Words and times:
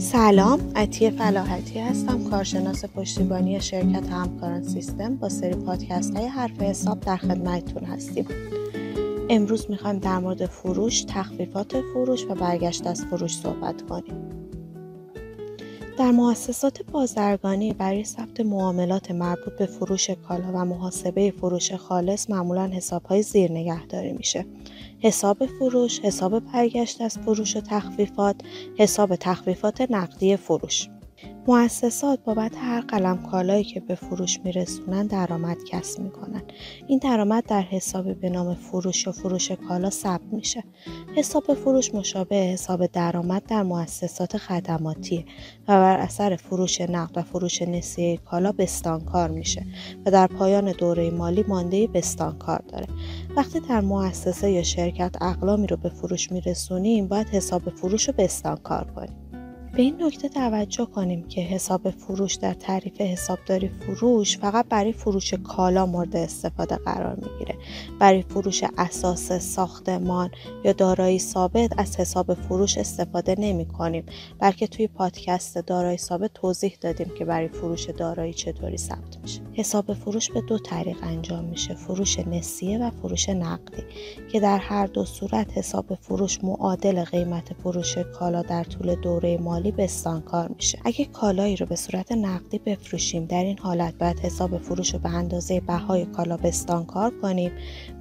سلام 0.00 0.60
عطیه 0.76 1.10
فلاحتی 1.10 1.78
هستم 1.78 2.30
کارشناس 2.30 2.84
پشتیبانی 2.84 3.60
شرکت 3.60 4.08
همکاران 4.08 4.62
سیستم 4.62 5.16
با 5.16 5.28
سری 5.28 5.54
پادکست 5.54 6.16
های 6.16 6.26
حرف 6.26 6.62
حساب 6.62 7.00
در 7.00 7.16
خدمتتون 7.16 7.84
هستیم. 7.84 8.26
امروز 9.30 9.70
می‌خوایم 9.70 9.98
در 9.98 10.18
مورد 10.18 10.46
فروش 10.46 11.02
تخفیفات 11.02 11.80
فروش 11.80 12.24
و 12.24 12.34
برگشت 12.34 12.86
از 12.86 13.04
فروش 13.04 13.36
صحبت 13.36 13.82
کنیم. 13.82 14.30
در 16.00 16.10
مؤسسات 16.10 16.82
بازرگانی 16.82 17.72
برای 17.72 18.04
ثبت 18.04 18.40
معاملات 18.40 19.10
مربوط 19.10 19.52
به 19.58 19.66
فروش 19.66 20.10
کالا 20.10 20.52
و 20.54 20.64
محاسبه 20.64 21.30
فروش 21.30 21.72
خالص 21.72 22.30
معمولا 22.30 22.66
حسابهای 22.66 23.22
زیر 23.22 23.52
نگهداری 23.52 24.12
میشه. 24.12 24.46
حساب 25.00 25.46
فروش، 25.46 26.00
حساب 26.00 26.38
برگشت 26.38 27.00
از 27.00 27.18
فروش 27.18 27.56
و 27.56 27.60
تخفیفات، 27.60 28.36
حساب 28.78 29.16
تخفیفات 29.16 29.86
نقدی 29.90 30.36
فروش. 30.36 30.88
مؤسسات 31.50 32.24
بابت 32.24 32.52
هر 32.56 32.80
قلم 32.80 33.22
کالایی 33.30 33.64
که 33.64 33.80
به 33.80 33.94
فروش 33.94 34.40
میرسونن 34.44 35.06
درآمد 35.06 35.56
کسب 35.64 36.00
می‌کنن. 36.00 36.42
این 36.86 36.98
درآمد 36.98 37.44
در 37.46 37.62
حساب 37.62 38.20
به 38.20 38.30
نام 38.30 38.54
فروش 38.54 39.08
و 39.08 39.12
فروش 39.12 39.52
کالا 39.52 39.90
ثبت 39.90 40.32
میشه. 40.32 40.64
حساب 41.16 41.54
فروش 41.54 41.94
مشابه 41.94 42.36
حساب 42.36 42.86
درآمد 42.86 43.42
در 43.46 43.62
مؤسسات 43.62 44.36
خدماتیه 44.36 45.24
و 45.68 45.72
بر 45.72 45.96
اثر 45.98 46.36
فروش 46.36 46.80
نقد 46.80 47.18
و 47.18 47.22
فروش 47.22 47.62
نسیه 47.62 48.16
کالا 48.16 48.52
بستانکار 48.52 49.30
میشه 49.30 49.66
و 50.06 50.10
در 50.10 50.26
پایان 50.26 50.72
دوره 50.72 51.10
مالی 51.10 51.44
مانده 51.48 51.86
بستانکار 51.86 52.62
داره. 52.68 52.86
وقتی 53.36 53.60
در 53.60 53.80
مؤسسه 53.80 54.50
یا 54.50 54.62
شرکت 54.62 55.16
اقلامی 55.20 55.66
رو 55.66 55.76
به 55.76 55.88
فروش 55.88 56.32
میرسونیم 56.32 57.08
باید 57.08 57.28
حساب 57.28 57.70
فروش 57.70 58.08
رو 58.08 58.14
بستانکار 58.18 58.84
کنیم. 58.96 59.29
به 59.72 59.82
این 59.82 60.02
نکته 60.02 60.28
توجه 60.28 60.86
کنیم 60.86 61.28
که 61.28 61.40
حساب 61.40 61.90
فروش 61.90 62.34
در 62.34 62.54
تعریف 62.54 63.00
حسابداری 63.00 63.68
فروش 63.68 64.38
فقط 64.38 64.66
برای 64.68 64.92
فروش 64.92 65.34
کالا 65.34 65.86
مورد 65.86 66.16
استفاده 66.16 66.76
قرار 66.76 67.14
می‌گیره. 67.14 67.54
برای 67.98 68.22
فروش 68.22 68.64
اساس 68.78 69.32
ساختمان 69.32 70.30
یا 70.64 70.72
دارایی 70.72 71.18
ثابت 71.18 71.78
از 71.78 71.96
حساب 71.96 72.34
فروش 72.34 72.78
استفاده 72.78 73.34
نمی 73.38 73.66
کنیم 73.66 74.04
بلکه 74.38 74.66
توی 74.66 74.86
پادکست 74.86 75.58
دارایی 75.58 75.98
ثابت 75.98 76.30
توضیح 76.34 76.78
دادیم 76.80 77.10
که 77.18 77.24
برای 77.24 77.48
فروش 77.48 77.90
دارایی 77.90 78.32
چطوری 78.32 78.76
ثبت 78.76 79.18
میشه. 79.22 79.40
حساب 79.52 79.92
فروش 79.92 80.30
به 80.30 80.40
دو 80.40 80.58
طریق 80.58 80.96
انجام 81.02 81.44
میشه 81.44 81.74
فروش 81.74 82.18
نسیه 82.18 82.78
و 82.78 82.90
فروش 82.90 83.28
نقدی 83.28 83.82
که 84.32 84.40
در 84.40 84.58
هر 84.58 84.86
دو 84.86 85.04
صورت 85.04 85.58
حساب 85.58 85.94
فروش 85.94 86.44
معادل 86.44 87.04
قیمت 87.04 87.52
فروش 87.62 87.98
کالا 87.98 88.42
در 88.42 88.64
طول 88.64 88.94
دوره 88.94 89.38
مالی 89.38 89.59
مالی 89.60 89.72
بستانکار 89.72 90.48
میشه. 90.48 90.78
اگه 90.84 91.04
کالایی 91.04 91.56
رو 91.56 91.66
به 91.66 91.76
صورت 91.76 92.12
نقدی 92.12 92.58
بفروشیم 92.58 93.24
در 93.24 93.44
این 93.44 93.58
حالت 93.58 93.94
باید 93.98 94.18
حساب 94.20 94.58
فروش 94.58 94.94
رو 94.94 94.98
به 94.98 95.08
اندازه 95.08 95.60
بهای 95.60 96.04
کالا 96.04 96.36
بستانکار 96.36 97.12
کنیم 97.22 97.52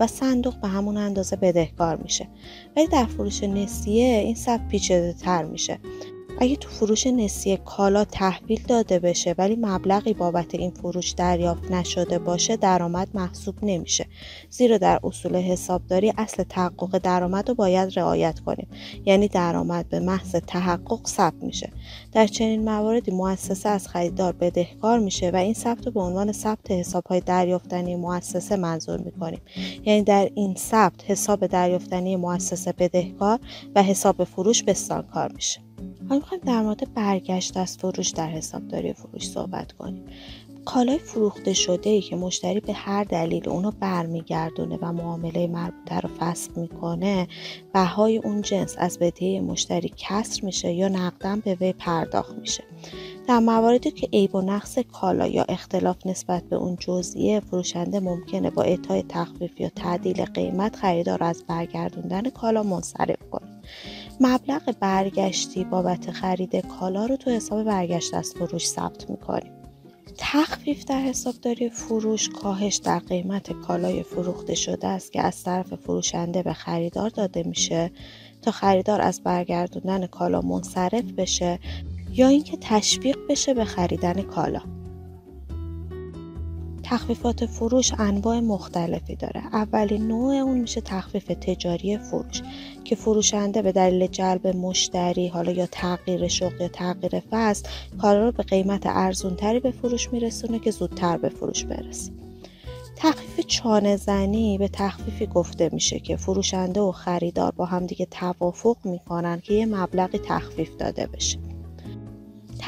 و 0.00 0.06
صندوق 0.06 0.60
به 0.60 0.68
همون 0.68 0.96
اندازه 0.96 1.36
بدهکار 1.36 1.96
میشه. 1.96 2.28
ولی 2.76 2.86
در 2.86 3.04
فروش 3.04 3.42
نسیه 3.42 4.18
این 4.18 4.34
سب 4.34 4.68
پیچیده 4.68 5.12
تر 5.12 5.44
میشه. 5.44 5.78
اگه 6.40 6.56
تو 6.56 6.68
فروش 6.68 7.06
نسیه 7.06 7.56
کالا 7.56 8.04
تحویل 8.04 8.62
داده 8.68 8.98
بشه 8.98 9.34
ولی 9.38 9.56
مبلغی 9.60 10.14
بابت 10.14 10.54
این 10.54 10.70
فروش 10.70 11.10
دریافت 11.10 11.70
نشده 11.70 12.18
باشه 12.18 12.56
درآمد 12.56 13.08
محسوب 13.14 13.54
نمیشه. 13.62 14.06
زیرا 14.50 14.78
در 14.78 15.00
اصول 15.04 15.36
حسابداری 15.36 16.12
اصل 16.18 16.42
تحقق 16.42 16.98
درآمد 16.98 17.48
رو 17.48 17.54
باید 17.54 17.98
رعایت 17.98 18.40
کنیم. 18.40 18.68
یعنی 19.06 19.28
درآمد 19.28 19.88
به 19.88 20.00
محض 20.00 20.30
تحقق 20.30 21.06
ثبت 21.06 21.42
میشه. 21.42 21.72
در 22.12 22.26
چنین 22.26 22.64
مواردی 22.64 23.10
مؤسسه 23.10 23.68
از 23.68 23.88
خریدار 23.88 24.32
بدهکار 24.32 24.98
میشه 24.98 25.30
و 25.30 25.36
این 25.36 25.54
ثبت 25.54 25.86
رو 25.86 25.92
به 25.92 26.00
عنوان 26.00 26.32
ثبت 26.32 26.70
حسابهای 26.70 27.20
دریافتنی 27.20 27.96
مؤسسه 27.96 28.56
منظور 28.56 29.00
می‌کنیم. 29.00 29.40
یعنی 29.86 30.02
در 30.02 30.30
این 30.34 30.54
ثبت 30.54 31.10
حساب 31.10 31.46
دریافتنی 31.46 32.16
مؤسسه 32.16 32.72
بدهکار 32.72 33.38
و 33.74 33.82
حساب 33.82 34.24
فروش 34.24 34.62
بستانکار 34.62 35.32
میشه. 35.32 35.60
حالا 36.08 36.20
می‌خوایم 36.20 36.42
در 36.46 36.62
مورد 36.62 36.94
برگشت 36.94 37.56
از 37.56 37.76
فروش 37.76 38.08
در 38.08 38.28
حسابداری 38.28 38.92
فروش 38.92 39.28
صحبت 39.28 39.72
کنیم. 39.72 40.04
کالای 40.64 40.98
فروخته 40.98 41.52
شده 41.52 41.90
ای 41.90 42.00
که 42.00 42.16
مشتری 42.16 42.60
به 42.60 42.72
هر 42.72 43.04
دلیل 43.04 43.48
اونو 43.48 43.70
برمیگردونه 43.80 44.78
و 44.82 44.92
معامله 44.92 45.46
مربوطه 45.46 46.00
رو 46.00 46.08
فسخ 46.18 46.58
می‌کنه 46.58 47.28
بهای 47.74 48.16
اون 48.16 48.42
جنس 48.42 48.74
از 48.78 48.98
بدهی 48.98 49.40
مشتری 49.40 49.92
کسر 49.96 50.44
میشه 50.44 50.72
یا 50.72 50.88
نقدم 50.88 51.40
به 51.40 51.54
وی 51.54 51.72
پرداخت 51.72 52.38
میشه. 52.38 52.64
در 53.28 53.38
مواردی 53.38 53.90
که 53.90 54.08
عیب 54.12 54.34
و 54.34 54.40
نقص 54.40 54.78
کالا 54.78 55.26
یا 55.26 55.44
اختلاف 55.48 56.06
نسبت 56.06 56.42
به 56.42 56.56
اون 56.56 56.76
جزئیه 56.80 57.40
فروشنده 57.40 58.00
ممکنه 58.00 58.50
با 58.50 58.62
اعطای 58.62 59.04
تخفیف 59.08 59.60
یا 59.60 59.68
تعدیل 59.68 60.24
قیمت 60.24 60.76
خریدار 60.76 61.24
از 61.24 61.44
برگردوندن 61.48 62.30
کالا 62.30 62.62
منصرف 62.62 63.30
کنه. 63.30 63.60
مبلغ 64.20 64.74
برگشتی 64.80 65.64
بابت 65.64 66.10
خرید 66.10 66.56
کالا 66.56 67.06
رو 67.06 67.16
تو 67.16 67.30
حساب 67.30 67.64
برگشت 67.64 68.14
از 68.14 68.34
فروش 68.34 68.66
ثبت 68.66 69.10
می‌کنیم 69.10 69.52
تخفیف 70.18 70.84
در 70.84 71.00
حسابداری 71.00 71.70
فروش 71.70 72.28
کاهش 72.28 72.76
در 72.76 72.98
قیمت 72.98 73.52
کالای 73.52 74.02
فروخته 74.02 74.54
شده 74.54 74.86
است 74.88 75.12
که 75.12 75.22
از 75.22 75.42
طرف 75.42 75.74
فروشنده 75.74 76.42
به 76.42 76.52
خریدار 76.52 77.08
داده 77.10 77.42
میشه 77.42 77.90
تا 78.42 78.50
خریدار 78.50 79.00
از 79.00 79.22
برگردوندن 79.22 80.06
کالا 80.06 80.40
منصرف 80.40 81.04
بشه 81.04 81.58
یا 82.12 82.28
اینکه 82.28 82.58
تشویق 82.60 83.18
بشه 83.28 83.54
به 83.54 83.64
خریدن 83.64 84.22
کالا. 84.22 84.77
تخفیفات 86.90 87.46
فروش 87.46 87.92
انواع 87.98 88.40
مختلفی 88.40 89.16
داره. 89.16 89.42
اولین 89.52 90.08
نوع 90.08 90.34
اون 90.34 90.58
میشه 90.58 90.80
تخفیف 90.80 91.26
تجاری 91.26 91.98
فروش 91.98 92.42
که 92.84 92.96
فروشنده 92.96 93.62
به 93.62 93.72
دلیل 93.72 94.06
جلب 94.06 94.46
مشتری 94.46 95.28
حالا 95.28 95.52
یا 95.52 95.66
تغییر 95.66 96.28
شغل 96.28 96.60
یا 96.60 96.68
تغییر 96.68 97.22
فصل 97.30 97.68
کارا 98.02 98.24
رو 98.24 98.32
به 98.32 98.42
قیمت 98.42 98.82
ارزونتری 98.86 99.60
به 99.60 99.70
فروش 99.70 100.12
میرسونه 100.12 100.58
که 100.58 100.70
زودتر 100.70 101.16
به 101.16 101.28
فروش 101.28 101.64
برسه. 101.64 102.12
تخفیف 102.96 103.46
چانه 103.46 103.96
زنی 103.96 104.58
به 104.58 104.68
تخفیفی 104.68 105.26
گفته 105.26 105.70
میشه 105.72 105.98
که 105.98 106.16
فروشنده 106.16 106.80
و 106.80 106.92
خریدار 106.92 107.52
با 107.56 107.64
همدیگه 107.64 108.06
توافق 108.06 108.76
می‌کنن 108.84 109.40
که 109.40 109.54
یه 109.54 109.66
مبلغی 109.66 110.18
تخفیف 110.18 110.76
داده 110.76 111.06
بشه. 111.06 111.38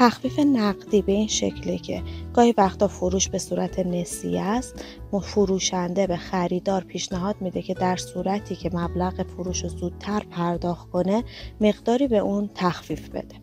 تخفیف 0.01 0.39
نقدی 0.39 1.01
به 1.01 1.11
این 1.11 1.27
شکله 1.27 1.77
که 1.77 2.03
گاهی 2.33 2.53
وقتا 2.57 2.87
فروش 2.87 3.29
به 3.29 3.37
صورت 3.37 3.79
نسیه 3.79 4.41
است 4.41 4.85
فروشنده 5.23 6.07
به 6.07 6.17
خریدار 6.17 6.83
پیشنهاد 6.83 7.35
میده 7.41 7.61
که 7.61 7.73
در 7.73 7.95
صورتی 7.95 8.55
که 8.55 8.69
مبلغ 8.73 9.23
فروش 9.23 9.63
رو 9.63 9.69
زودتر 9.69 10.19
پرداخت 10.19 10.89
کنه 10.89 11.23
مقداری 11.61 12.07
به 12.07 12.17
اون 12.17 12.49
تخفیف 12.55 13.09
بده. 13.09 13.35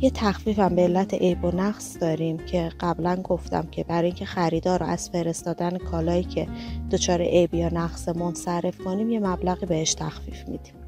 یه 0.00 0.10
تخفیف 0.10 0.58
هم 0.58 0.74
به 0.74 0.82
علت 0.82 1.14
عیب 1.14 1.44
و 1.44 1.50
نقص 1.50 1.98
داریم 2.00 2.36
که 2.36 2.70
قبلا 2.80 3.16
گفتم 3.16 3.66
که 3.70 3.84
برای 3.84 4.06
اینکه 4.06 4.24
خریدار 4.24 4.80
رو 4.80 4.86
از 4.86 5.10
فرستادن 5.10 5.78
کالایی 5.78 6.24
که 6.24 6.48
دچار 6.90 7.22
عیب 7.22 7.54
یا 7.54 7.68
نقص 7.68 8.08
منصرف 8.08 8.78
کنیم 8.78 9.10
یه 9.10 9.20
مبلغی 9.20 9.66
بهش 9.66 9.94
تخفیف 9.94 10.48
میدیم. 10.48 10.79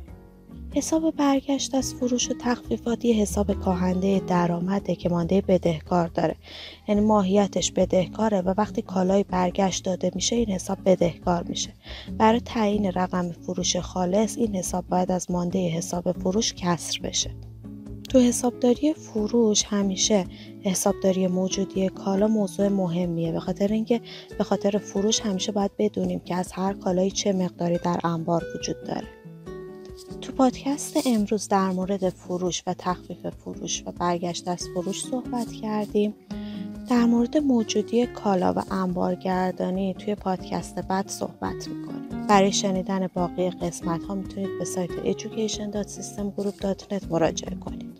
حساب 0.75 1.17
برگشت 1.17 1.75
از 1.75 1.95
فروش 1.95 2.31
و 2.31 2.35
تخفیفات 2.41 3.05
یه 3.05 3.15
حساب 3.15 3.53
کاهنده 3.53 4.23
درآمده 4.27 4.95
که 4.95 5.09
مانده 5.09 5.41
بدهکار 5.41 6.09
داره. 6.09 6.37
یعنی 6.89 7.01
ماهیتش 7.01 7.73
بدهکاره 7.73 8.41
و 8.41 8.55
وقتی 8.59 8.83
کالای 8.83 9.25
برگشت 9.25 9.85
داده 9.85 10.11
میشه 10.15 10.37
این 10.37 10.51
حساب 10.51 10.79
بدهکار 10.85 11.43
میشه. 11.43 11.73
برای 12.19 12.41
تعیین 12.41 12.93
رقم 12.93 13.33
فروش 13.33 13.77
خالص 13.77 14.39
این 14.39 14.57
حساب 14.57 14.89
باید 14.89 15.13
از 15.13 15.31
مانده 15.31 15.69
حساب 15.69 16.13
فروش 16.13 16.55
کسر 16.55 17.01
بشه. 17.01 17.31
تو 18.09 18.19
حسابداری 18.19 18.95
فروش 18.95 19.65
همیشه 19.65 20.25
حسابداری 20.65 21.27
موجودی 21.27 21.89
کالا 21.89 22.29
موضوع 22.29 22.69
مهمیه. 22.69 23.33
به 23.33 23.41
خاطر 23.41 23.73
اینکه 23.73 24.01
به 24.39 24.45
خاطر 24.45 24.79
فروش 24.79 25.21
همیشه 25.21 25.53
باید 25.53 25.71
بدونیم 25.79 26.21
که 26.21 26.35
از 26.35 26.53
هر 26.53 26.73
کالایی 26.73 27.11
چه 27.11 27.33
مقداری 27.33 27.79
در 27.79 28.01
انبار 28.05 28.45
وجود 28.55 28.77
داره. 28.85 29.22
تو 30.21 30.33
پادکست 30.33 31.07
امروز 31.07 31.49
در 31.49 31.71
مورد 31.71 32.09
فروش 32.09 32.63
و 32.67 32.75
تخفیف 32.75 33.27
فروش 33.27 33.83
و 33.87 33.93
برگشت 33.93 34.49
از 34.49 34.69
فروش 34.75 35.05
صحبت 35.05 35.53
کردیم. 35.53 36.15
در 36.89 37.05
مورد 37.05 37.37
موجودی 37.37 38.07
کالا 38.07 38.53
و 38.57 38.63
انبارگردانی 38.71 39.95
توی 39.95 40.15
پادکست 40.15 40.75
بعد 40.75 41.09
صحبت 41.09 41.69
می‌کنیم. 41.69 42.27
برای 42.29 42.53
شنیدن 42.53 43.07
باقی 43.07 43.51
قسمت 43.51 44.05
ها 44.05 44.15
می‌تونید 44.15 44.59
به 44.59 44.65
سایت 44.65 44.91
education.systemgroup.net 44.91 47.11
مراجعه 47.11 47.57
کنید. 47.57 47.92